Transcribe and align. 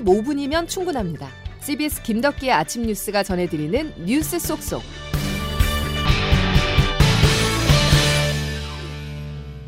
15분이면 0.00 0.68
충분합니다. 0.68 1.28
CBS 1.60 2.02
김덕기의 2.02 2.52
아침 2.52 2.82
뉴스가 2.82 3.22
전해드리는 3.22 4.04
뉴스 4.04 4.38
속속. 4.38 4.82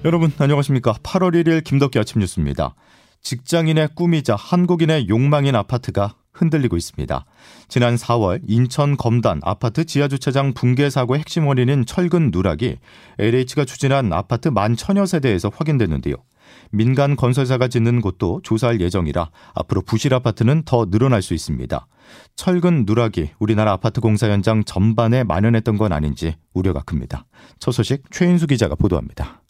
여러분 0.04 0.32
안녕하십니까? 0.38 0.92
8월 1.02 1.34
1일 1.34 1.64
김덕기 1.64 1.98
아침 1.98 2.20
뉴스입니다. 2.20 2.74
직장인의 3.22 3.90
꿈이자 3.96 4.36
한국인의 4.36 5.08
욕망인 5.08 5.56
아파트가 5.56 6.14
흔들리고 6.38 6.76
있습니다. 6.76 7.24
지난 7.68 7.96
4월 7.96 8.40
인천 8.46 8.96
검단 8.96 9.40
아파트 9.42 9.84
지하주차장 9.84 10.54
붕괴 10.54 10.90
사고의 10.90 11.20
핵심 11.20 11.46
원인인 11.46 11.84
철근 11.84 12.30
누락이 12.32 12.78
LH가 13.18 13.64
추진한 13.64 14.12
아파트 14.12 14.48
만 14.48 14.76
천여 14.76 15.06
세대에서 15.06 15.50
확인됐는데요. 15.54 16.14
민간 16.70 17.16
건설사가 17.16 17.68
짓는 17.68 18.00
곳도 18.00 18.40
조사할 18.42 18.80
예정이라 18.80 19.30
앞으로 19.54 19.82
부실 19.82 20.14
아파트는 20.14 20.62
더 20.64 20.86
늘어날 20.86 21.22
수 21.22 21.34
있습니다. 21.34 21.86
철근 22.36 22.84
누락이 22.86 23.30
우리나라 23.38 23.72
아파트 23.72 24.00
공사 24.00 24.28
현장 24.30 24.64
전반에 24.64 25.24
만연했던 25.24 25.76
건 25.76 25.92
아닌지 25.92 26.36
우려가 26.54 26.80
큽니다. 26.82 27.26
첫 27.58 27.72
소식 27.72 28.02
최인수 28.10 28.46
기자가 28.46 28.74
보도합니다. 28.74 29.42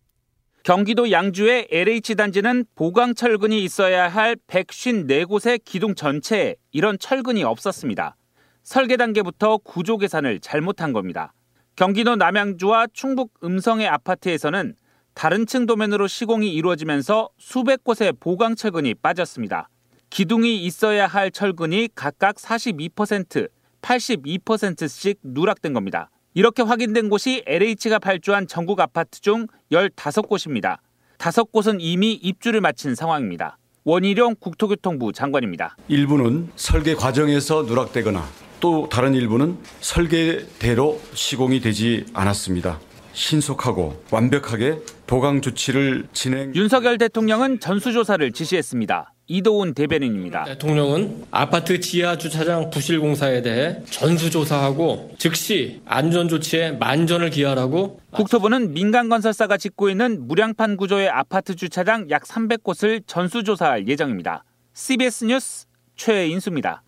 경기도 0.69 1.11
양주의 1.11 1.67
LH 1.71 2.15
단지는 2.17 2.67
보강 2.75 3.15
철근이 3.15 3.65
있어야 3.65 4.07
할 4.07 4.37
154곳의 4.49 5.65
기둥 5.65 5.95
전체에 5.95 6.57
이런 6.73 6.99
철근이 6.99 7.43
없었습니다. 7.43 8.17
설계 8.65 8.99
단계부터 8.99 9.61
구조 9.65 9.97
계산을 9.97 10.41
잘못한 10.41 10.93
겁니다. 10.93 11.33
경기도 11.75 12.17
남양주와 12.17 12.89
충북 12.93 13.33
음성의 13.43 13.89
아파트에서는 13.89 14.75
다른 15.15 15.47
층 15.47 15.65
도면으로 15.65 16.07
시공이 16.07 16.53
이루어지면서 16.53 17.31
수백 17.39 17.83
곳의 17.83 18.13
보강 18.21 18.55
철근이 18.55 18.93
빠졌습니다. 18.97 19.71
기둥이 20.11 20.67
있어야 20.67 21.07
할 21.07 21.31
철근이 21.31 21.89
각각 21.95 22.37
42%, 22.37 23.49
82%씩 23.81 25.19
누락된 25.23 25.73
겁니다. 25.73 26.11
이렇게 26.39 26.63
확인된 26.63 27.09
곳이 27.09 27.43
LH가 27.49 27.99
발주한 27.99 28.47
전국 28.47 28.79
아파트 28.79 29.21
중 29.21 29.49
15곳입니다. 29.73 30.77
5곳은 31.19 31.79
이미 31.81 32.13
입주를 32.13 32.61
마친 32.61 32.95
상황입니다. 32.95 33.59
원희룡 33.83 34.37
국토교통부 34.39 35.13
장관입니다. 35.13 35.77
일부는 35.89 36.49
설계 36.55 36.95
과정에서 36.95 37.65
누락되거나 37.65 38.25
또 38.61 38.89
다른 38.89 39.15
일부는 39.15 39.59
설계대로 39.81 41.01
시공이 41.13 41.59
되지 41.59 42.07
않았습니다. 42.15 42.79
신속하고 43.15 44.05
완벽하게 44.13 44.79
보강 45.09 45.41
조치를 45.41 46.07
진행. 46.13 46.55
윤석열 46.55 46.99
대통령은 46.99 47.59
전수조사를 47.59 48.31
지시했습니다. 48.31 49.13
이도훈 49.29 49.75
대변인입니다. 49.75 50.45
대통령은 50.45 51.27
아파트 51.31 51.79
지하 51.81 52.17
주차장 52.17 52.71
부실 52.71 52.99
공사에 52.99 53.43
대해 53.43 53.77
전수조사하고 53.91 55.13
즉시 55.19 55.83
안전 55.85 56.29
조치에 56.29 56.73
만전을 56.73 57.29
기하라고 57.31 58.01
국토부는 58.13 58.73
민간 58.73 59.11
건설사가 59.11 59.59
짓고 59.59 59.91
있는 59.91 60.27
무량판 60.27 60.79
구조의 60.79 61.11
아파트 61.11 61.55
주차장 61.55 62.09
약 62.11 62.25
300곳을 62.25 63.03
전수조사할 63.07 63.87
예정입니다. 63.87 64.45
CBS 64.73 65.25
뉴스 65.27 65.67
최인수입니다. 65.95 66.83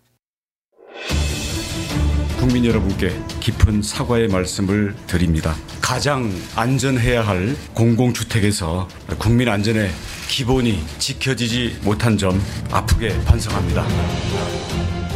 국민 2.41 2.65
여러분께 2.65 3.11
깊은 3.39 3.83
사과의 3.83 4.27
말씀을 4.29 4.95
드립니다. 5.05 5.53
가장 5.79 6.27
안전해야 6.55 7.21
할 7.21 7.55
공공주택에서 7.75 8.87
국민 9.19 9.47
안전의 9.47 9.91
기본이 10.27 10.79
지켜지지 10.97 11.81
못한 11.83 12.17
점 12.17 12.41
아프게 12.71 13.09
반성합니다. 13.25 13.85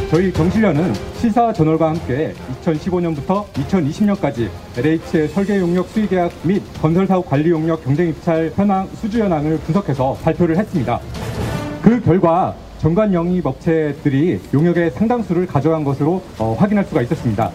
저희 0.08 0.32
경실련은 0.32 0.94
시사 1.20 1.52
저널과 1.52 1.88
함께 1.88 2.32
2015년부터 2.62 3.44
2020년까지 3.54 4.48
LH의 4.76 5.28
설계 5.30 5.58
용역 5.58 5.88
수의 5.88 6.06
계약 6.06 6.32
및 6.44 6.62
건설 6.80 7.08
사업 7.08 7.28
관리 7.28 7.50
용역 7.50 7.84
경쟁 7.84 8.08
입찰 8.10 8.52
현황 8.54 8.88
수주 9.00 9.18
현황을 9.18 9.58
분석해서 9.58 10.16
발표를 10.22 10.56
했습니다. 10.58 11.00
그 11.82 12.00
결과 12.02 12.54
정관 12.78 13.12
영입 13.14 13.46
업체들이 13.46 14.40
용역의 14.52 14.90
상당수를 14.92 15.46
가져간 15.46 15.84
것으로 15.84 16.22
어, 16.38 16.54
확인할 16.58 16.84
수가 16.84 17.02
있었습니다. 17.02 17.50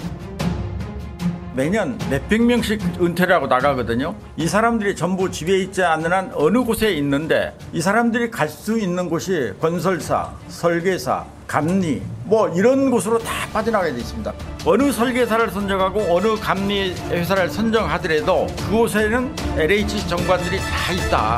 매년 1.54 1.98
몇백 2.09 2.42
명씩 2.44 2.82
은퇴를 3.02 3.36
하고 3.36 3.46
나가거든요. 3.48 4.16
이 4.38 4.48
사람들이 4.48 4.96
전부 4.96 5.30
집에 5.30 5.58
있지 5.59 5.84
않는 5.84 6.12
한 6.12 6.32
어느 6.34 6.64
곳에 6.64 6.94
있는데 6.94 7.54
이 7.74 7.82
사람들이 7.82 8.32
갈 8.32 8.48
수 8.48 8.80
있는 8.80 9.09
곳이 9.09 9.52
건설사, 9.59 10.32
설계사, 10.48 11.26
감리 11.48 12.02
뭐 12.24 12.48
이런 12.50 12.90
곳으로 12.90 13.20
다 13.20 13.32
빠져나가게 13.52 13.92
돼 13.94 14.00
있습니다. 14.00 14.34
어느 14.66 14.92
설계사를 14.92 15.50
선정하고 15.50 16.00
어느 16.16 16.36
감리 16.36 16.94
회사를 17.09 17.50
선정하더라도 17.50 18.48
그곳에는 18.70 19.36
LH 19.58 20.08
정관들이 20.08 20.58
다 20.58 20.94
있다. 20.94 21.38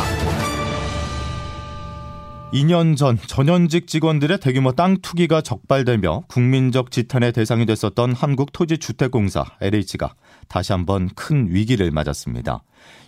2년 2.53 2.95
전 2.95 3.17
전현직 3.17 3.87
직원들의 3.87 4.39
대규모 4.39 4.73
땅 4.73 4.97
투기가 5.01 5.41
적발되며 5.41 6.25
국민적 6.27 6.91
지탄의 6.91 7.31
대상이 7.31 7.65
됐었던 7.65 8.13
한국토지주택공사 8.13 9.43
LH가 9.59 10.13
다시 10.49 10.71
한번 10.71 11.09
큰 11.15 11.47
위기를 11.49 11.89
맞았습니다. 11.89 12.63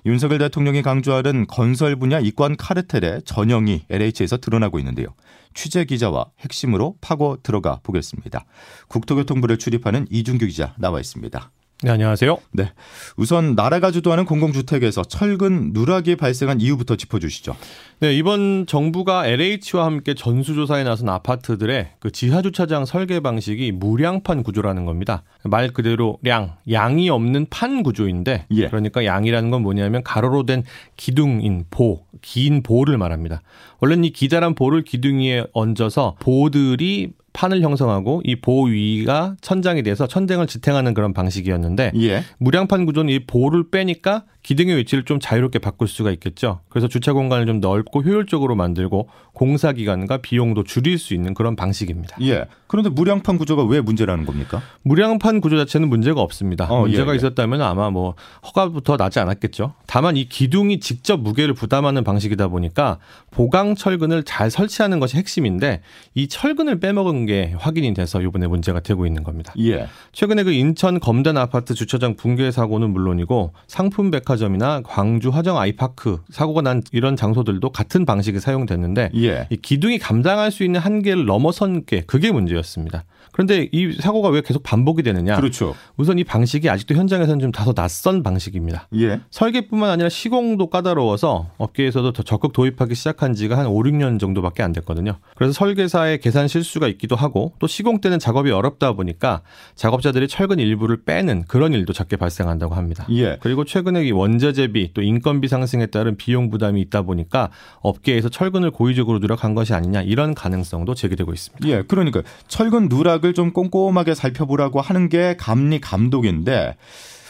윤석열 0.08 0.40
대통령이 0.40 0.82
강조하는 0.82 1.46
건설 1.46 1.96
분야 1.96 2.20
이권 2.20 2.58
카르텔의 2.58 3.22
전형이 3.26 3.86
LH에서 3.88 4.38
드러나고 4.38 4.80
있는데요. 4.80 5.10
취재 5.54 5.86
기자와 5.86 6.26
핵심으로 6.40 6.96
파고 7.00 7.38
들어가 7.44 7.80
보겠습니다. 7.84 8.46
국토교통부를 8.88 9.60
출입하는 9.60 10.08
이준규 10.10 10.48
기자 10.48 10.74
나와 10.80 11.00
있습니다. 11.00 11.52
네, 11.84 11.92
안녕하세요. 11.92 12.38
네. 12.54 12.72
우선 13.18 13.54
나라가 13.54 13.92
주도하는 13.92 14.24
공공주택에서 14.24 15.04
철근 15.04 15.72
누락이 15.74 16.16
발생한 16.16 16.62
이유부터 16.62 16.96
짚어주시죠. 16.96 17.54
네, 18.00 18.16
이번 18.16 18.66
정부가 18.66 19.28
LH와 19.28 19.84
함께 19.86 20.14
전수조사에 20.14 20.86
나선 20.86 21.10
아파트들의 21.10 21.90
그 22.00 22.12
지하주차장 22.12 22.86
설계 22.86 23.20
방식이 23.20 23.74
무량판 23.74 24.44
구조라는 24.44 24.86
겁니다. 24.86 25.24
말 25.44 25.68
그대로 25.74 26.18
량, 26.22 26.56
양이 26.72 27.10
없는 27.10 27.48
판 27.50 27.84
구조인데, 27.84 28.46
예. 28.52 28.68
그러니까 28.70 29.04
양이라는 29.04 29.52
건 29.52 29.62
뭐냐면 29.62 30.02
가로로 30.02 30.46
된 30.46 30.64
기둥인 30.96 31.66
보, 31.70 32.06
긴 32.22 32.64
보를 32.64 32.98
말합니다. 32.98 33.42
원래는 33.82 34.06
이 34.06 34.10
기자란 34.12 34.56
보를 34.56 34.84
기둥 34.84 35.20
위에 35.20 35.44
얹어서 35.52 36.16
보들이 36.20 37.12
판을 37.36 37.62
형성하고 37.62 38.22
이 38.24 38.36
보 38.38 38.64
위가 38.66 39.36
천장이 39.42 39.84
돼서 39.84 40.08
천장을 40.08 40.46
지탱하는 40.48 40.94
그런 40.94 41.14
방식이었는데 41.14 41.92
예. 42.02 42.24
무량판 42.40 42.86
구조는 42.86 43.14
이 43.14 43.26
보를 43.26 43.70
빼니까 43.70 44.24
기둥의 44.46 44.78
위치를 44.78 45.06
좀 45.06 45.20
자유롭게 45.20 45.58
바꿀 45.58 45.88
수가 45.88 46.12
있겠죠. 46.12 46.60
그래서 46.70 46.88
주차 46.88 47.14
공간을 47.14 47.48
좀 47.48 47.60
넓고 47.62 48.04
효율적으로 48.04 48.56
만들고 48.56 49.10
공사 49.34 49.72
기간과 49.72 50.18
비용도 50.18 50.64
줄일 50.64 51.00
수 51.00 51.16
있는 51.16 51.34
그런 51.34 51.56
방식입니다. 51.56 52.16
예. 52.22 52.46
그런데 52.68 52.92
무량판 52.92 53.40
구조가 53.40 53.64
왜 53.64 53.82
문제라는 53.82 54.24
겁니까? 54.24 54.62
무량판 54.84 55.42
구조 55.42 55.58
자체는 55.58 55.90
문제가 55.90 56.22
없습니다. 56.22 56.66
어, 56.70 56.82
문제가 56.82 57.08
예, 57.10 57.14
예. 57.14 57.16
있었다면 57.18 57.64
아마 57.64 57.90
뭐 57.90 58.14
허가부터 58.46 58.98
나지 58.98 59.20
않았겠죠. 59.20 59.74
다만 59.88 60.16
이 60.16 60.30
기둥이 60.30 60.80
직접 60.80 61.20
무게를 61.20 61.56
부담하는 61.56 62.04
방식이다 62.04 62.48
보니까 62.48 63.00
보강 63.32 63.74
철근을 63.74 64.24
잘 64.24 64.52
설치하는 64.52 65.00
것이 65.00 65.18
핵심인데 65.18 65.82
이 66.14 66.28
철근을 66.28 66.80
빼먹은 66.80 67.26
게 67.26 67.56
확인이 67.58 67.96
돼서 67.96 68.22
이번에 68.22 68.46
문제가 68.46 68.80
되고 68.80 69.08
있는 69.08 69.24
겁니다. 69.24 69.54
예. 69.58 69.88
최근에 70.12 70.44
그 70.44 70.52
인천 70.52 71.00
검단 71.00 71.36
아파트 71.36 71.74
주차장 71.74 72.16
붕괴 72.16 72.52
사고는 72.52 72.92
물론이고 72.92 73.54
상품 73.68 74.12
백화 74.12 74.35
백화점이나 74.40 74.82
광주 74.84 75.30
화정 75.30 75.58
아이파크 75.58 76.20
사고가 76.30 76.62
난 76.62 76.82
이런 76.92 77.16
장소들도 77.16 77.70
같은 77.72 78.06
방식이 78.06 78.40
사용됐는데 78.40 79.12
예. 79.16 79.48
이 79.50 79.58
기둥이 79.58 79.98
감당할 80.00 80.52
수 80.52 80.64
있는 80.64 80.80
한계를 80.80 81.26
넘어선 81.26 81.86
게 81.86 82.02
그게 82.06 82.32
문제였습니다. 82.32 83.06
그런데 83.32 83.68
이 83.74 83.92
사고가 84.00 84.30
왜 84.30 84.42
계속 84.42 84.64
반복이 84.64 85.04
되느냐? 85.04 85.36
그렇죠. 85.36 85.76
우선 85.98 86.20
이 86.20 86.24
방식이 86.24 86.70
아직도 86.70 86.96
현장에서는 86.96 87.40
좀 87.40 87.52
다소 87.52 87.74
낯선 87.74 88.24
방식입니다. 88.24 88.88
예. 88.96 89.20
설계뿐만 89.30 89.90
아니라 89.90 90.08
시공도 90.08 90.70
까다로워서 90.70 91.48
업계에서도 91.58 92.14
더 92.14 92.24
적극 92.24 92.54
도입하기 92.54 92.96
시작한 92.96 93.34
지가 93.34 93.58
한 93.58 93.66
5, 93.66 93.78
6년 93.84 94.22
정도밖에 94.22 94.64
안 94.64 94.72
됐거든요. 94.72 95.18
그래서 95.36 95.52
설계사의 95.52 96.20
계산 96.20 96.48
실수가 96.48 96.88
있기도 96.88 97.18
하고 97.18 97.52
또 97.60 97.68
시공 97.68 98.00
때는 98.00 98.20
작업이 98.20 98.52
어렵다 98.52 98.94
보니까 98.94 99.42
작업자들이 99.76 100.30
철근 100.30 100.60
일부를 100.60 101.04
빼는 101.04 101.44
그런 101.50 101.74
일도 101.74 101.92
작게 101.92 102.16
발생한다고 102.16 102.76
합니다. 102.76 103.06
예. 103.12 103.38
그리고 103.42 103.66
최근에 103.66 104.06
이 104.06 104.12
원 104.16 104.25
자재비 104.40 104.92
또 104.94 105.02
인건비 105.02 105.48
상승에 105.48 105.88
따른 105.88 106.18
비용 106.18 106.50
부담이 106.50 106.82
있다 106.82 107.04
보니까 107.04 107.50
업계에서 107.82 108.30
철근을 108.30 108.72
고의적으로 108.72 109.20
누락한 109.20 109.56
것이 109.56 109.74
아니냐 109.74 110.02
이런 110.02 110.34
가능성도 110.34 110.94
제기되고 110.94 111.34
있습니다. 111.34 111.68
예. 111.70 111.84
그러니까 111.88 112.22
철근 112.48 112.90
누락 112.90 113.16
좀 113.34 113.54
꼼꼼하게 113.54 114.14
살펴보라고 114.14 114.82
하는 114.82 115.10
게 115.10 115.36
감리 115.38 115.80
감독인데 115.80 116.76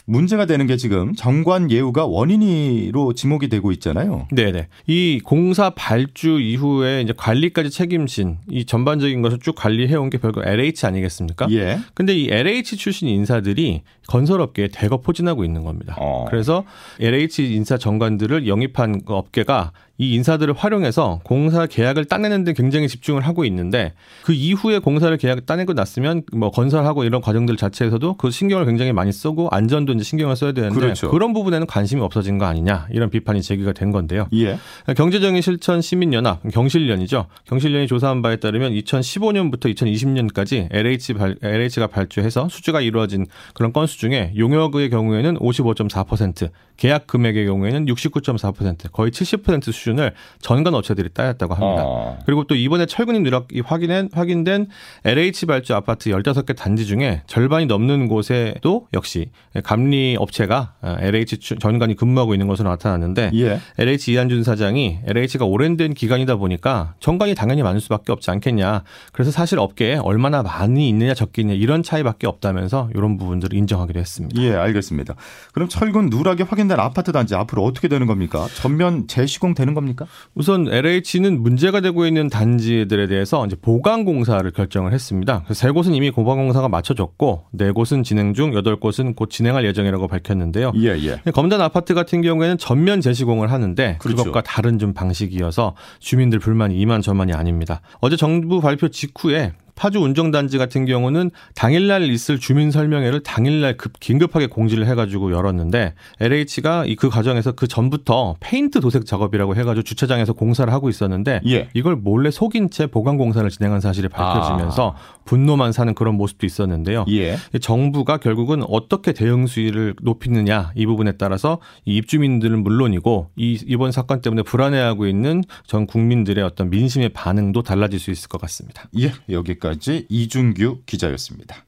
문제가 0.06 0.46
되는 0.46 0.66
게 0.66 0.76
지금 0.76 1.14
정관 1.14 1.70
예우가 1.70 2.06
원인으로 2.06 3.12
지목이 3.12 3.48
되고 3.48 3.72
있잖아요. 3.72 4.28
네네. 4.30 4.68
이 4.86 5.20
공사 5.22 5.70
발주 5.70 6.40
이후에 6.40 7.02
이제 7.02 7.12
관리까지 7.16 7.70
책임진 7.70 8.38
이 8.48 8.64
전반적인 8.64 9.20
것을 9.22 9.40
쭉 9.40 9.54
관리해온 9.56 10.10
게 10.10 10.18
결국 10.18 10.46
LH 10.46 10.86
아니겠습니까? 10.86 11.48
예. 11.50 11.80
근데 11.94 12.14
이 12.14 12.28
LH 12.30 12.76
출신 12.76 13.08
인사들이 13.08 13.82
건설업계에 14.08 14.68
대거 14.68 14.98
포진하고 14.98 15.44
있는 15.44 15.64
겁니다. 15.64 15.96
어. 15.98 16.26
그래서 16.28 16.64
LH 17.00 17.54
인사 17.54 17.78
정관들을 17.78 18.46
영입한 18.46 19.04
그 19.04 19.14
업계가 19.14 19.72
이 19.98 20.14
인사들을 20.14 20.52
활용해서 20.54 21.20
공사 21.24 21.66
계약을 21.66 22.04
따내는 22.04 22.44
데 22.44 22.52
굉장히 22.52 22.86
집중을 22.86 23.22
하고 23.22 23.46
있는데 23.46 23.94
그 24.24 24.34
이후에 24.34 24.78
공사를 24.78 25.16
계약 25.16 25.46
따내고 25.46 25.72
났으면 25.72 26.22
뭐 26.32 26.50
건설하고 26.50 27.04
이런 27.04 27.22
과정들 27.22 27.56
자체에서도 27.56 28.16
그 28.18 28.30
신경을 28.30 28.66
굉장히 28.66 28.92
많이 28.92 29.10
쓰고 29.10 29.48
안전도 29.50 29.94
이제 29.94 30.04
신경을 30.04 30.36
써야 30.36 30.52
되는데 30.52 30.78
그렇죠. 30.78 31.10
그런 31.10 31.32
부분에는 31.32 31.66
관심이 31.66 32.02
없어진 32.02 32.36
거 32.36 32.44
아니냐 32.44 32.88
이런 32.90 33.08
비판이 33.08 33.40
제기가 33.40 33.72
된 33.72 33.90
건데요. 33.90 34.28
예. 34.34 34.58
경제정의 34.94 35.40
실천 35.40 35.80
시민연합 35.80 36.46
경실련이죠. 36.50 37.26
경실련이 37.46 37.86
조사한 37.86 38.20
바에 38.20 38.36
따르면 38.36 38.72
2015년부터 38.72 39.74
2020년까지 39.74 40.68
LH 40.70 41.14
발, 41.14 41.36
LH가 41.42 41.86
발주해서 41.86 42.48
수주가 42.50 42.82
이루어진 42.82 43.26
그런 43.54 43.72
건수 43.72 43.95
중에 43.98 44.32
용역의 44.36 44.90
경우에는 44.90 45.38
55.4%, 45.38 46.50
계약 46.76 47.06
금액의 47.06 47.46
경우에는 47.46 47.86
69.4%, 47.86 48.92
거의 48.92 49.10
70% 49.10 49.72
수준을 49.72 50.12
전관 50.40 50.74
업체들이 50.74 51.08
따였다고 51.14 51.54
합니다. 51.54 51.82
어. 51.86 52.18
그리고 52.26 52.44
또 52.44 52.54
이번에 52.54 52.86
철근임 52.86 53.22
누락이 53.22 53.60
확인된, 53.60 54.10
확인된 54.12 54.66
LH 55.04 55.46
발주 55.46 55.74
아파트 55.74 56.10
15개 56.10 56.54
단지 56.56 56.84
중에 56.86 57.22
절반이 57.26 57.66
넘는 57.66 58.08
곳에도 58.08 58.88
역시 58.92 59.30
감리 59.64 60.16
업체가 60.18 60.74
LH 60.82 61.38
추- 61.38 61.58
전관이 61.58 61.96
근무하고 61.96 62.34
있는 62.34 62.46
것으로 62.46 62.68
나타났는데 62.70 63.30
예. 63.34 63.60
LH 63.78 64.12
이한준 64.12 64.42
사장이 64.44 64.98
LH가 65.06 65.44
오랜된 65.46 65.94
기간이다 65.94 66.36
보니까 66.36 66.94
정관이 67.00 67.34
당연히 67.34 67.62
많을 67.62 67.80
수밖에 67.80 68.12
없지 68.12 68.30
않겠냐. 68.30 68.82
그래서 69.12 69.30
사실 69.30 69.58
업계에 69.58 69.96
얼마나 69.96 70.42
많이 70.42 70.88
있느냐 70.90 71.14
적겠냐 71.14 71.54
이런 71.54 71.82
차이밖에 71.82 72.26
없다면서 72.26 72.90
이런 72.94 73.16
부분들을 73.16 73.56
인정하 73.56 73.85
기로 73.86 74.00
했습니다. 74.00 74.40
예, 74.42 74.54
알겠습니다. 74.54 75.14
그럼 75.52 75.68
철근 75.68 76.06
누락이 76.06 76.42
확인된 76.42 76.78
아파트 76.80 77.12
단지 77.12 77.34
앞으로 77.34 77.64
어떻게 77.64 77.88
되는 77.88 78.06
겁니까? 78.06 78.46
전면 78.54 79.06
재시공 79.06 79.54
되는 79.54 79.74
겁니까? 79.74 80.06
우선 80.34 80.68
LH는 80.68 81.42
문제가 81.42 81.80
되고 81.80 82.06
있는 82.06 82.28
단지들에 82.28 83.06
대해서 83.06 83.44
이제 83.46 83.56
보강 83.60 84.04
공사를 84.04 84.48
결정을 84.50 84.92
했습니다. 84.92 85.44
세 85.52 85.70
곳은 85.70 85.94
이미 85.94 86.10
보강 86.10 86.38
공사가 86.38 86.68
마쳐졌고 86.68 87.46
네 87.52 87.70
곳은 87.70 88.02
진행 88.02 88.34
중, 88.34 88.54
여덟 88.54 88.76
곳은 88.76 89.14
곧 89.14 89.30
진행할 89.30 89.64
예정이라고 89.64 90.08
밝혔는데요. 90.08 90.72
예, 90.76 90.96
예. 90.98 91.30
검단 91.32 91.60
아파트 91.60 91.94
같은 91.94 92.22
경우에는 92.22 92.58
전면 92.58 93.00
재시공을 93.00 93.50
하는데 93.50 93.96
그렇죠. 94.00 94.16
그것과 94.16 94.42
다른 94.42 94.78
좀 94.78 94.92
방식이어서 94.94 95.74
주민들 95.98 96.38
불만이 96.38 96.78
이만저만이 96.78 97.32
아닙니다. 97.32 97.80
어제 98.00 98.16
정부 98.16 98.60
발표 98.60 98.88
직후에 98.88 99.52
파주 99.76 100.00
운정단지 100.00 100.58
같은 100.58 100.84
경우는 100.84 101.30
당일날 101.54 102.02
있을 102.10 102.38
주민 102.38 102.70
설명회를 102.70 103.22
당일날 103.22 103.76
급, 103.76 104.00
긴급하게 104.00 104.48
공지를 104.48 104.86
해가지고 104.86 105.32
열었는데 105.32 105.94
LH가 106.20 106.84
이 106.86 106.96
그 106.96 107.10
과정에서 107.10 107.52
그 107.52 107.68
전부터 107.68 108.36
페인트 108.40 108.80
도색 108.80 109.06
작업이라고 109.06 109.54
해가지고 109.54 109.82
주차장에서 109.82 110.32
공사를 110.32 110.72
하고 110.72 110.88
있었는데 110.88 111.40
예. 111.46 111.68
이걸 111.74 111.94
몰래 111.94 112.30
속인 112.30 112.70
채 112.70 112.86
보강 112.86 113.16
공사를 113.16 113.48
진행한 113.50 113.80
사실이 113.80 114.08
밝혀지면서 114.08 114.96
분노만 115.24 115.72
사는 115.72 115.94
그런 115.94 116.14
모습도 116.16 116.46
있었는데요. 116.46 117.04
예. 117.10 117.36
정부가 117.60 118.16
결국은 118.16 118.62
어떻게 118.68 119.12
대응 119.12 119.46
수위를 119.46 119.94
높이느냐 120.02 120.72
이 120.74 120.86
부분에 120.86 121.12
따라서 121.12 121.58
이 121.84 121.96
입주민들은 121.96 122.62
물론이고 122.62 123.30
이 123.36 123.62
이번 123.66 123.92
사건 123.92 124.20
때문에 124.20 124.42
불안해하고 124.42 125.06
있는 125.06 125.42
전 125.66 125.86
국민들의 125.86 126.42
어떤 126.42 126.70
민심의 126.70 127.10
반응도 127.10 127.62
달라질 127.62 127.98
수 127.98 128.10
있을 128.10 128.28
것 128.28 128.40
같습니다. 128.40 128.88
예, 128.98 129.12
여기까지 129.28 129.65
이준규 130.08 130.82
기자였습니다. 130.86 131.64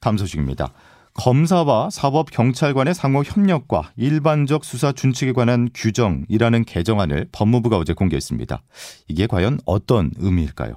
다음 0.00 0.16
소식입니다. 0.16 0.72
검사와 1.14 1.90
사법 1.90 2.30
경찰관의 2.30 2.94
상호 2.94 3.22
협력과 3.22 3.90
일반적 3.96 4.64
수사 4.64 4.92
준칙에 4.92 5.32
관한 5.32 5.68
규정이라는 5.74 6.64
개정안을 6.64 7.28
법무부가 7.32 7.76
어제 7.76 7.92
공개했습니다. 7.92 8.62
이게 9.08 9.26
과연 9.26 9.58
어떤 9.64 10.12
의미일까요? 10.18 10.74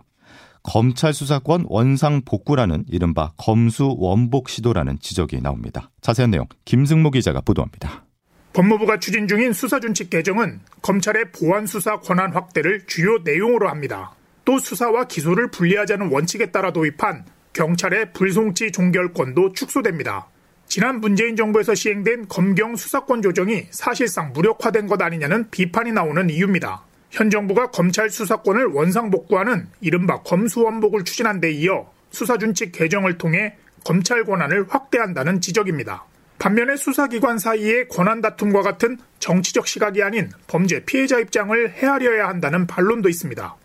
검찰 0.63 1.13
수사권 1.13 1.65
원상 1.67 2.21
복구라는 2.25 2.85
이른바 2.87 3.33
검수 3.37 3.95
원복 3.97 4.49
시도라는 4.49 4.97
지적이 4.99 5.41
나옵니다. 5.41 5.91
자세한 6.01 6.31
내용 6.31 6.47
김승모 6.65 7.11
기자가 7.11 7.41
보도합니다. 7.41 8.05
법무부가 8.53 8.99
추진 8.99 9.27
중인 9.27 9.53
수사준칙 9.53 10.09
개정은 10.09 10.59
검찰의 10.81 11.31
보안 11.31 11.65
수사 11.65 11.99
권한 11.99 12.33
확대를 12.33 12.85
주요 12.85 13.19
내용으로 13.23 13.69
합니다. 13.69 14.13
또 14.45 14.59
수사와 14.59 15.05
기소를 15.05 15.51
분리하자는 15.51 16.11
원칙에 16.11 16.51
따라 16.51 16.71
도입한 16.71 17.25
경찰의 17.53 18.13
불송치 18.13 18.71
종결권도 18.71 19.53
축소됩니다. 19.53 20.27
지난 20.67 21.01
문재인 21.01 21.35
정부에서 21.35 21.75
시행된 21.75 22.29
검경 22.29 22.77
수사권 22.77 23.21
조정이 23.21 23.67
사실상 23.71 24.31
무력화된 24.33 24.87
것 24.87 25.01
아니냐는 25.01 25.49
비판이 25.49 25.91
나오는 25.91 26.29
이유입니다. 26.29 26.85
현 27.09 27.29
정부가 27.29 27.71
검찰 27.71 28.09
수사권을 28.09 28.67
원상복구하는 28.67 29.67
이른바 29.81 30.21
검수원복을 30.21 31.03
추진한 31.03 31.41
데 31.41 31.51
이어 31.51 31.91
수사준칙 32.11 32.71
개정을 32.71 33.17
통해 33.17 33.57
검찰 33.83 34.23
권한을 34.23 34.65
확대한다는 34.69 35.41
지적입니다. 35.41 36.05
반면에 36.39 36.75
수사기관 36.75 37.37
사이의 37.37 37.87
권한 37.89 38.21
다툼과 38.21 38.61
같은 38.61 38.97
정치적 39.19 39.67
시각이 39.67 40.01
아닌 40.01 40.31
범죄 40.47 40.83
피해자 40.85 41.19
입장을 41.19 41.71
헤아려야 41.71 42.29
한다는 42.29 42.65
반론도 42.65 43.09
있습니다. 43.09 43.55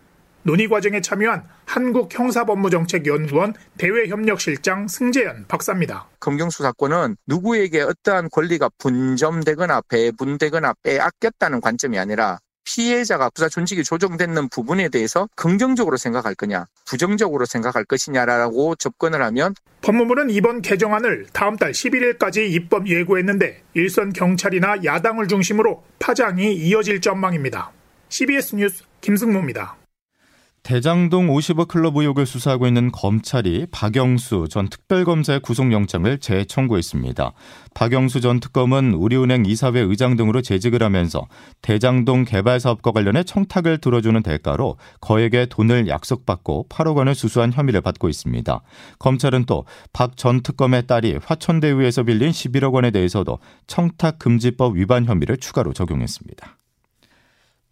논의 0.47 0.69
과정에 0.69 1.01
참여한 1.01 1.43
한국 1.65 2.07
형사법무정책연구원 2.17 3.53
대외협력실장 3.77 4.87
승재현 4.87 5.45
박사입니다. 5.49 6.07
검경 6.21 6.49
수사권은 6.49 7.17
누구에게 7.27 7.81
어떠한 7.81 8.29
권리가 8.31 8.69
분점되거나 8.77 9.81
배분되거나 9.89 10.73
빼앗겼다는 10.83 11.59
관점이 11.59 11.99
아니라 11.99 12.39
피해자가 12.63 13.29
수사 13.35 13.49
준칙이 13.49 13.83
조정되는 13.83 14.47
부분에 14.47 14.87
대해서 14.87 15.27
긍정적으로 15.35 15.97
생각할 15.97 16.33
거냐, 16.33 16.67
부정적으로 16.85 17.43
생각할 17.43 17.83
것이냐라고 17.83 18.75
접근을 18.75 19.21
하면 19.23 19.53
법무부는 19.81 20.29
이번 20.29 20.61
개정안을 20.61 21.27
다음 21.33 21.57
달 21.57 21.73
11일까지 21.73 22.49
입법 22.49 22.87
예고했는데 22.87 23.63
일선 23.73 24.13
경찰이나 24.13 24.77
야당을 24.85 25.27
중심으로 25.27 25.83
파장이 25.99 26.53
이어질 26.55 27.01
전망입니다. 27.01 27.73
CBS 28.07 28.55
뉴스 28.55 28.85
김승모입니다. 29.01 29.75
대장동 30.67 31.29
50억 31.29 31.69
클럽 31.69 31.95
의혹을 31.95 32.25
수사하고 32.25 32.67
있는 32.67 32.91
검찰이 32.91 33.67
박영수 33.71 34.47
전 34.49 34.67
특별검사의 34.67 35.39
구속영장을 35.39 36.17
재청구했습니다. 36.17 37.31
박영수 37.73 38.19
전 38.19 38.41
특검은 38.41 38.93
우리은행 38.93 39.45
이사회 39.45 39.79
의장 39.79 40.17
등으로 40.17 40.41
재직을 40.41 40.83
하면서 40.83 41.25
대장동 41.61 42.25
개발 42.25 42.59
사업과 42.59 42.91
관련해 42.91 43.23
청탁을 43.23 43.77
들어주는 43.77 44.21
대가로 44.21 44.75
거액의 44.99 45.47
돈을 45.47 45.87
약속받고 45.87 46.65
8억 46.67 46.97
원을 46.97 47.15
수수한 47.15 47.53
혐의를 47.53 47.79
받고 47.79 48.09
있습니다. 48.09 48.61
검찰은 48.99 49.45
또 49.45 49.63
박 49.93 50.17
전 50.17 50.41
특검의 50.41 50.85
딸이 50.87 51.19
화천대유에서 51.23 52.03
빌린 52.03 52.31
11억 52.31 52.73
원에 52.73 52.91
대해서도 52.91 53.39
청탁 53.67 54.19
금지법 54.19 54.75
위반 54.75 55.05
혐의를 55.05 55.37
추가로 55.37 55.71
적용했습니다. 55.71 56.57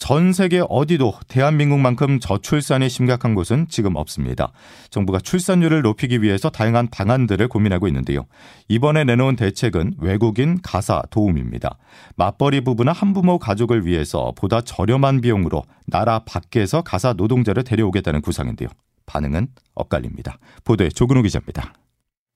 전 0.07 0.33
세계 0.33 0.61
어디도 0.69 1.15
대한민국만큼 1.27 2.19
저출산이 2.19 2.89
심각한 2.89 3.33
곳은 3.33 3.65
지금 3.69 3.95
없습니다. 3.95 4.51
정부가 4.91 5.17
출산율을 5.17 5.81
높이기 5.81 6.21
위해서 6.21 6.51
다양한 6.51 6.89
방안들을 6.91 7.47
고민하고 7.47 7.87
있는데요. 7.87 8.27
이번에 8.67 9.03
내놓은 9.03 9.35
대책은 9.35 9.95
외국인 9.97 10.59
가사 10.61 11.01
도움입니다. 11.09 11.79
맞벌이 12.17 12.61
부부나 12.61 12.91
한부모 12.91 13.39
가족을 13.39 13.87
위해서 13.87 14.31
보다 14.35 14.61
저렴한 14.61 15.21
비용으로 15.21 15.63
나라 15.87 16.19
밖에서 16.19 16.83
가사 16.83 17.13
노동자를 17.13 17.63
데려오겠다는 17.63 18.21
구상인데요. 18.21 18.69
반응은 19.07 19.47
엇갈립니다. 19.73 20.37
보도에 20.65 20.89
조근호 20.89 21.23
기자입니다. 21.23 21.73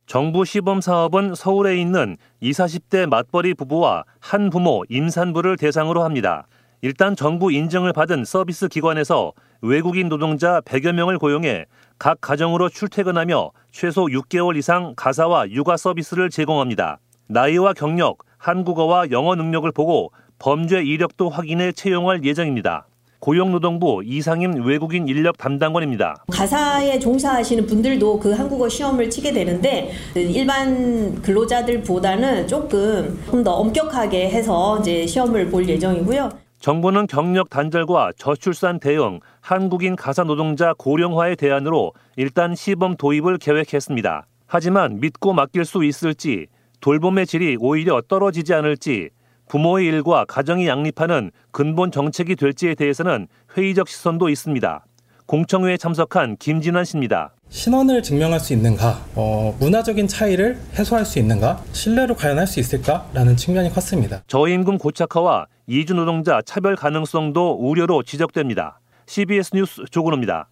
정부 0.08 0.44
시범 0.44 0.82
사업은 0.82 1.36
서울에 1.36 1.80
있는 1.80 2.18
20, 2.42 2.90
40대 2.90 3.06
맞벌이 3.08 3.54
부부와 3.54 4.06
한부모 4.20 4.86
임산부를 4.90 5.56
대상으로 5.56 6.04
합니다. 6.04 6.48
일단 6.82 7.14
정부 7.16 7.52
인증을 7.52 7.92
받은 7.92 8.24
서비스 8.24 8.70
기관에서 8.70 9.34
외국인 9.62 10.08
노동자 10.08 10.62
100여 10.62 10.94
명을 10.94 11.18
고용해 11.18 11.66
각 11.98 12.22
가정으로 12.22 12.70
출퇴근하며 12.70 13.52
최소 13.72 14.06
6개월 14.06 14.56
이상 14.56 14.94
가사와 14.96 15.50
육아 15.52 15.76
서비스를 15.76 16.30
제공합니다. 16.30 17.00
나이와 17.28 17.74
경력, 17.74 18.20
한국어와 18.38 19.12
영어 19.12 19.36
능력을 19.36 19.70
보고 19.74 20.14
범죄 20.40 20.82
이력도 20.82 21.30
확인해 21.30 21.74
채용할 21.74 22.24
예정입니다. 22.24 22.88
고용노동부 23.20 24.04
이상임 24.06 24.66
외국인 24.66 25.10
인력 25.10 25.38
담당관입니다. 25.38 26.24
가사에 26.32 26.98
종사하시는 26.98 27.66
분들도 27.66 28.18
그 28.18 28.32
한국어 28.32 28.70
시험을 28.70 29.10
치게 29.10 29.34
되는데 29.34 29.92
일반 30.16 31.22
근로자들보다는 31.22 32.48
조금 32.48 33.22
좀더 33.30 33.52
엄격하게 33.56 34.30
해서 34.30 34.80
이제 34.80 35.06
시험을 35.06 35.50
볼 35.50 35.68
예정이고요. 35.68 36.49
정부는 36.60 37.08
경력 37.08 37.50
단절과 37.50 38.12
저출산 38.18 38.82
대응, 38.82 39.22
한국인 39.40 39.96
가사 39.96 40.26
노동자 40.26 40.74
고령화의 40.74 41.38
대안으로 41.38 41.94
일단 42.18 42.54
시범 42.54 42.98
도입을 42.98 43.38
계획했습니다. 43.38 44.28
하지만 44.46 45.00
믿고 45.00 45.32
맡길 45.32 45.64
수 45.64 45.86
있을지, 45.86 46.48
돌봄의 46.82 47.28
질이 47.28 47.56
오히려 47.62 48.02
떨어지지 48.02 48.54
않을지, 48.54 49.10
부모의 49.48 49.88
일과 49.88 50.26
가정이 50.26 50.68
양립하는 50.68 51.32
근본 51.52 51.92
정책이 51.92 52.36
될지에 52.36 52.76
대해서는 52.76 53.28
회의적 53.56 53.88
시선도 53.88 54.28
있습니다. 54.28 54.86
공청회에 55.28 55.78
참석한 55.78 56.36
김진환 56.38 56.84
씨입니다. 56.84 57.34
신원을 57.50 58.04
증명할 58.04 58.40
수 58.40 58.54
있는가, 58.54 59.04
어, 59.16 59.56
문화적인 59.60 60.08
차이를 60.08 60.60
해소할 60.78 61.04
수 61.06 61.18
있는가, 61.20 61.64
신뢰로 61.72 62.16
과연 62.16 62.38
할 62.38 62.46
수 62.50 62.60
있을까라는 62.60 63.38
측면이 63.38 63.72
컸습니다. 63.72 64.24
저임금 64.28 64.78
고착화와 64.78 65.46
이주 65.68 65.94
노동자 65.94 66.42
차별 66.46 66.76
가능성도 66.76 67.58
우려로 67.60 68.02
지적됩니다. 68.04 68.80
CBS 69.08 69.52
뉴스 69.56 69.84
조근호입니다. 69.92 70.50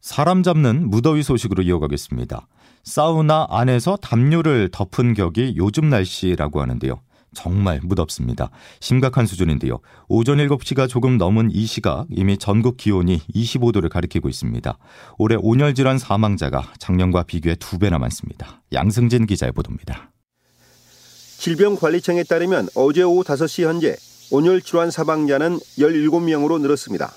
사람 0.00 0.42
잡는 0.42 0.90
무더위 0.90 1.22
소식으로 1.22 1.62
이어가겠습니다. 1.62 2.46
사우나 2.82 3.46
안에서 3.50 3.96
담요를 3.96 4.70
덮은 4.70 5.14
격이 5.14 5.54
요즘 5.56 5.88
날씨라고 5.90 6.60
하는데요. 6.60 7.00
정말 7.34 7.80
무덥습니다. 7.82 8.50
심각한 8.80 9.26
수준인데요. 9.26 9.78
오전 10.08 10.38
7시가 10.38 10.88
조금 10.88 11.18
넘은 11.18 11.50
이 11.52 11.66
시각 11.66 12.06
이미 12.10 12.38
전국 12.38 12.76
기온이 12.76 13.20
25도를 13.34 13.88
가리키고 13.88 14.28
있습니다. 14.28 14.78
올해 15.18 15.36
온열 15.38 15.74
질환 15.74 15.98
사망자가 15.98 16.72
작년과 16.78 17.24
비교해 17.24 17.56
두 17.56 17.78
배나 17.78 17.98
많습니다. 17.98 18.62
양승진 18.72 19.26
기자의 19.26 19.52
보도입니다. 19.52 20.10
질병관리청에 21.38 22.24
따르면 22.24 22.68
어제 22.74 23.02
오후 23.02 23.22
5시 23.22 23.64
현재 23.64 23.96
온열 24.30 24.60
질환 24.60 24.90
사망자는 24.90 25.58
17명으로 25.78 26.60
늘었습니다. 26.60 27.12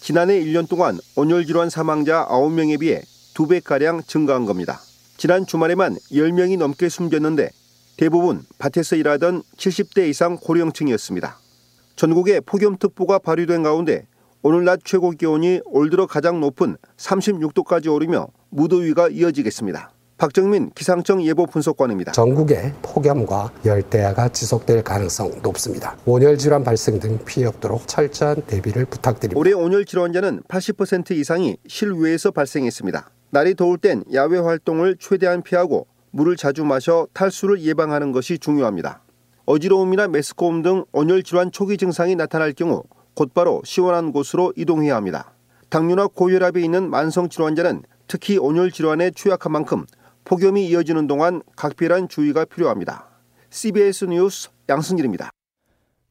지난해 0.00 0.40
1년 0.40 0.68
동안 0.68 0.98
온열 1.16 1.46
질환 1.46 1.70
사망자 1.70 2.26
9명에 2.28 2.80
비해 2.80 3.02
2배가량 3.34 4.06
증가한 4.06 4.44
겁니다. 4.44 4.80
지난 5.16 5.46
주말에만 5.46 5.96
10명이 6.10 6.58
넘게 6.58 6.88
숨졌는데 6.88 7.50
대부분 7.96 8.42
밭에서 8.58 8.96
일하던 8.96 9.42
70대 9.56 10.08
이상 10.08 10.36
고령층이었습니다. 10.36 11.38
전국에 11.94 12.40
폭염특보가 12.40 13.20
발효된 13.20 13.62
가운데 13.62 14.06
오늘 14.42 14.64
낮 14.64 14.80
최고 14.84 15.10
기온이 15.10 15.60
올 15.64 15.90
들어 15.90 16.06
가장 16.06 16.40
높은 16.40 16.76
36도까지 16.96 17.92
오르며 17.92 18.28
무더위가 18.50 19.08
이어지겠습니다. 19.08 19.92
박정민 20.16 20.70
기상청 20.74 21.22
예보 21.24 21.46
분석관입니다. 21.46 22.12
전국에 22.12 22.72
폭염과 22.82 23.52
열대야가 23.64 24.28
지속될 24.28 24.82
가능성 24.82 25.42
높습니다. 25.42 25.96
온열 26.04 26.36
질환 26.36 26.64
발생 26.64 26.98
등 26.98 27.18
피해 27.24 27.46
없도록 27.46 27.86
철저한 27.86 28.42
대비를 28.46 28.86
부탁드립니다. 28.86 29.38
올해 29.38 29.52
온열 29.52 29.84
질환자는 29.84 30.42
80% 30.48 31.12
이상이 31.12 31.56
실외에서 31.66 32.32
발생했습니다. 32.32 33.10
날이 33.30 33.54
더울 33.54 33.78
땐 33.78 34.04
야외 34.12 34.38
활동을 34.38 34.96
최대한 34.98 35.42
피하고 35.42 35.86
물을 36.14 36.36
자주 36.36 36.64
마셔 36.64 37.08
탈수를 37.12 37.60
예방하는 37.62 38.12
것이 38.12 38.38
중요합니다. 38.38 39.02
어지러움이나 39.46 40.06
메스꺼움 40.06 40.62
등 40.62 40.84
온열 40.92 41.24
질환 41.24 41.50
초기 41.50 41.76
증상이 41.76 42.14
나타날 42.14 42.52
경우 42.52 42.84
곧바로 43.14 43.62
시원한 43.64 44.12
곳으로 44.12 44.52
이동해야 44.56 44.94
합니다. 44.94 45.34
당뇨나 45.70 46.06
고혈압이 46.06 46.62
있는 46.62 46.88
만성 46.88 47.28
질환자는 47.28 47.82
특히 48.06 48.38
온열 48.38 48.70
질환에 48.70 49.10
취약한 49.10 49.50
만큼 49.50 49.86
폭염이 50.24 50.64
이어지는 50.68 51.08
동안 51.08 51.42
각별한 51.56 52.08
주의가 52.08 52.44
필요합니다. 52.44 53.08
CBS 53.50 54.04
뉴스 54.04 54.50
양승길입니다. 54.68 55.30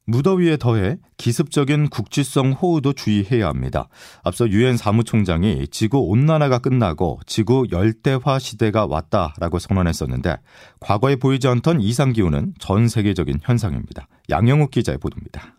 무더위에 0.06 0.58
더해 0.58 0.98
기습적인 1.16 1.88
국지성 1.88 2.52
호우도 2.52 2.92
주의해야 2.92 3.48
합니다. 3.48 3.88
앞서 4.22 4.48
유엔 4.48 4.76
사무총장이 4.76 5.68
지구 5.68 5.98
온난화가 5.98 6.58
끝나고 6.58 7.20
지구 7.26 7.66
열대화 7.70 8.38
시대가 8.38 8.86
왔다라고 8.86 9.58
선언했었는데 9.58 10.36
과거에 10.80 11.16
보이지 11.16 11.48
않던 11.48 11.80
이상 11.80 12.12
기후는 12.12 12.54
전 12.58 12.88
세계적인 12.88 13.40
현상입니다. 13.42 14.08
양영욱 14.30 14.70
기자의 14.70 14.98
보도입니다. 14.98 15.54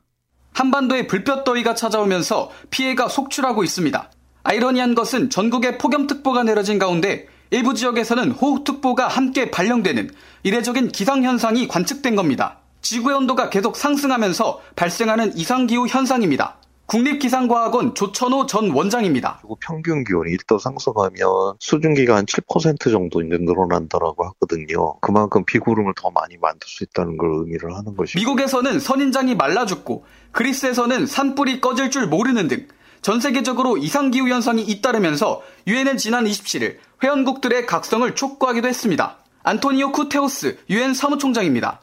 한반도에 0.54 1.08
불볕더위가 1.08 1.75
찾아오면서 1.75 2.50
피해가 2.70 3.10
속출하고 3.10 3.64
있습니다. 3.64 4.12
아이러니한 4.44 4.96
것은 4.96 5.30
전국에 5.30 5.78
폭염특보가 5.78 6.44
내려진 6.44 6.80
가운데 6.80 7.28
일부 7.50 7.74
지역에서는 7.74 8.32
호우특보가 8.32 9.08
함께 9.08 9.50
발령되는 9.52 10.12
이례적인 10.44 10.90
기상현상이 10.90 11.68
관측된 11.68 12.16
겁니다. 12.16 12.60
지구의 12.86 13.18
온도가 13.18 13.50
계속 13.50 13.75
상승하면서 13.75 14.62
발생하는 14.75 15.36
이상기후 15.36 15.88
현상입니다. 15.88 16.58
국립기상과학원 16.86 17.96
조천호 17.96 18.46
전 18.46 18.70
원장입니다. 18.70 19.42
평균 19.60 20.04
기온이 20.04 20.38
1도 20.38 20.60
상승하면 20.60 21.56
수증기가 21.60 22.15
한 22.15 22.27
7% 22.27 22.92
정도 22.92 23.24
이제 23.24 23.38
늘어난다라고 23.39 24.24
하거든요. 24.25 25.00
그만큼 25.00 25.44
비구름을 25.46 25.94
더 25.98 26.12
많이 26.12 26.38
만들 26.38 26.68
수 26.68 26.84
있다는 26.84 27.18
걸 27.18 27.32
의미를 27.34 27.75
하는 27.75 27.96
것이죠. 27.98 28.20
미국에서는 28.20 28.80
선인장이 28.80 29.34
말라 29.34 29.65
죽고 29.65 30.06
그리스에서는 30.32 31.08
산불이 31.08 31.62
꺼질 31.62 31.89
줄 31.89 32.06
모르는 32.06 32.48
등 32.48 32.68
전 33.06 33.20
세계적으로 33.20 33.77
이상기후 33.77 34.30
현상이 34.30 34.63
잇따르면서 34.63 35.44
유엔은 35.68 35.98
지난 35.98 36.25
27일 36.25 36.77
회원국들의 37.04 37.68
각성을 37.68 38.15
촉구하기도 38.15 38.68
했습니다. 38.68 39.18
안토니오 39.44 39.92
쿠테우스 39.92 40.58
유엔 40.72 40.96
사무총장입니다. 40.96 41.82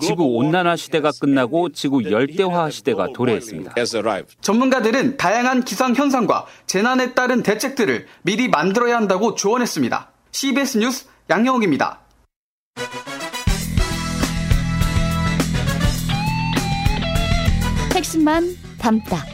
지구 0.00 0.24
온난화 0.36 0.76
시대가 0.76 1.10
끝나고 1.20 1.70
지구 1.70 2.02
열대화 2.10 2.70
시대가 2.70 3.08
도래했습니다. 3.12 3.74
전문가들은 4.40 5.16
다양한 5.18 5.64
기상 5.64 5.94
현상과 5.94 6.46
재난에 6.66 7.14
따른 7.14 7.42
대책들을 7.42 8.06
미리 8.22 8.48
만들어야 8.48 8.96
한다고 8.96 9.34
조언했습니다. 9.34 10.12
CBS 10.32 10.78
뉴스 10.78 11.06
양영욱입니다. 11.28 12.00
핵심만 17.94 18.56
담다. 18.78 19.24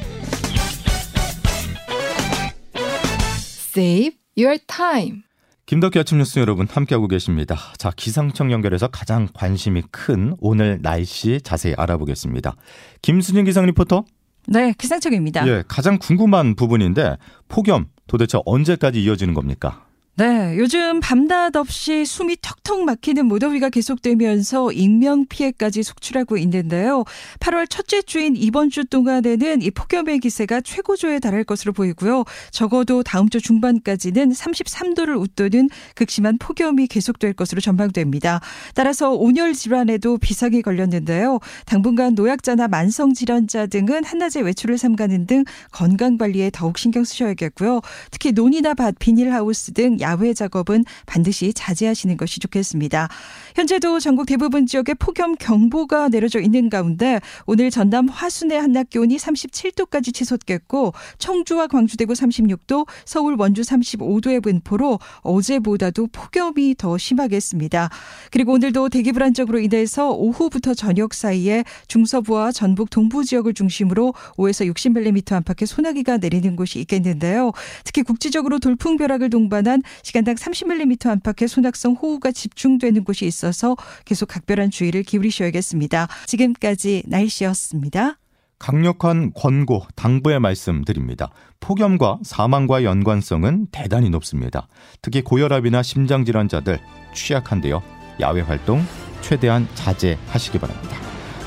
Save 3.77 4.17
your 4.37 4.59
time. 4.67 5.23
김덕기 5.67 5.99
아침 5.99 6.19
뉴스 6.19 6.39
여러분 6.39 6.67
함께하고 6.71 7.09
계십니다. 7.09 7.57
자, 7.79 7.91
기상청 7.97 8.53
연결해서 8.53 8.89
가장 8.89 9.27
관심이 9.33 9.83
큰 9.91 10.37
오늘 10.41 10.79
날씨 10.83 11.41
자세히 11.43 11.75
알아보겠습니다. 11.77 12.55
김순영 13.01 13.45
기상 13.45 13.65
리포터. 13.65 14.05
네, 14.47 14.75
기상청입니다. 14.77 15.49
예, 15.49 15.65
가장 15.67 15.99
궁금한 15.99 16.55
부분인데 16.55 17.17
폭염 17.49 17.87
도대체 18.07 18.39
언제까지 18.45 19.03
이어지는 19.03 19.33
겁니까? 19.33 19.84
네, 20.17 20.57
요즘 20.59 21.01
밤낮 21.01 21.57
없이 21.57 22.05
숨이 22.05 22.37
턱턱 22.41 22.85
막히는 22.85 23.27
무더위가 23.27 23.69
계속되면서 23.69 24.71
인명 24.71 25.27
피해까지 25.27 25.83
속출하고 25.83 26.37
있는데요. 26.37 27.03
8월 27.41 27.69
첫째 27.69 28.01
주인 28.01 28.37
이번 28.37 28.71
주 28.71 28.85
동안에는 28.85 29.63
이 29.63 29.73
폭염의 29.73 30.21
기세가 30.21 30.61
최고조에 30.61 31.19
달할 31.19 31.43
것으로 31.43 31.73
보이고요. 31.73 32.23
적어도 32.53 33.03
다음 33.03 33.29
주 33.29 33.41
중반까지는 33.41 34.31
33도를 34.31 35.21
웃도는 35.21 35.69
극심한 35.97 36.39
폭염이 36.39 36.87
계속될 36.87 37.33
것으로 37.33 37.61
전망됩니다. 37.61 38.41
따라서 38.77 39.11
온열 39.11 39.53
질환에도 39.55 40.19
비상이 40.19 40.63
걸렸는데요. 40.63 41.41
당분간 41.67 42.15
노약자나 42.15 42.69
만성 42.69 43.15
질환자 43.15 43.67
등은 43.67 44.05
한낮에 44.05 44.43
외출을 44.43 44.79
삼가는 44.79 45.27
등 45.27 45.43
건강 45.73 46.19
관리에 46.19 46.53
더욱 46.53 46.79
신경 46.79 47.03
쓰셔야겠고요. 47.03 47.81
특히 48.13 48.31
논이나 48.31 48.75
밭, 48.75 48.95
비닐하우스 49.01 49.73
등 49.73 49.99
야외 50.05 50.35
작업은 50.35 50.85
반드시 51.07 51.53
자제하시는 51.55 52.17
것이 52.19 52.39
좋겠습니다. 52.41 53.09
현재도 53.57 54.01
전국 54.01 54.27
대부분 54.27 54.67
지역에 54.67 54.93
폭염 54.95 55.35
경보가 55.35 56.11
내려져 56.11 56.41
있는 56.41 56.69
가운데 56.69 57.21
오늘 57.47 57.71
전남 57.71 58.09
화순의 58.09 58.61
한낮 58.61 58.91
기온이 58.91 59.17
37도까지 59.17 60.13
치솟겠고 60.13 60.93
청주와 61.19 61.69
광주 61.69 61.97
대구 61.97 62.13
36도, 62.13 62.87
서울 63.07 63.37
원주 63.39 63.63
35도의 63.63 64.43
분포로 64.43 64.99
어제보다도 65.23 66.09
폭염이 66.13 66.75
더 66.77 66.99
심하겠습니다. 66.99 67.89
그리고 68.31 68.53
오늘도 68.53 68.91
대기 68.91 69.13
불안정으로 69.13 69.59
인해서 69.61 70.11
오후부터 70.11 70.75
저녁 70.75 71.15
사이에 71.15 71.65
중서부와 71.89 72.53
전북 72.53 72.91
동부 72.91 73.25
지역을 73.25 73.55
중심으로 73.55 74.13
5에서 74.37 74.71
60mm 74.71 75.33
안팎의 75.33 75.67
소나기가 75.67 76.19
내리는 76.19 76.55
곳이 76.57 76.79
있겠는데요. 76.81 77.53
특히 77.85 78.03
국지적으로 78.03 78.59
돌풍 78.59 78.97
벼락을 78.97 79.31
동반한 79.31 79.83
시간당 80.03 80.35
30mm 80.35 81.07
안팎의 81.07 81.49
소낙성 81.49 81.95
호우가 81.95 82.33
집중되는 82.33 83.05
곳이 83.05 83.27
있어서 83.27 83.77
계속 84.05 84.27
각별한 84.27 84.71
주의를 84.71 85.03
기울이셔야겠습니다. 85.03 86.09
지금까지 86.27 87.05
날씨였습니다. 87.07 88.19
강력한 88.59 89.33
권고, 89.35 89.83
당부의 89.95 90.41
말씀 90.41 90.85
드립니다. 90.85 91.31
폭염과 91.61 92.21
사망과 92.23 92.85
연관성은 92.85 93.67
대단히 93.73 94.11
높습니다. 94.11 94.69
특히 95.03 95.23
고혈압이나 95.23 95.83
심장질환자들 95.83 96.81
취약한데요. 97.15 97.83
야외 98.21 98.41
활동 98.41 98.83
최대한 99.21 99.67
자제하시기 99.75 100.59
바랍니다. 100.59 100.97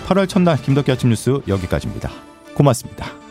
8월 0.08 0.28
첫날 0.28 0.62
김덕기 0.62 0.92
아침 0.92 1.10
뉴스 1.10 1.42
여기까지입니다. 1.48 2.10
고맙습니다. 2.56 3.27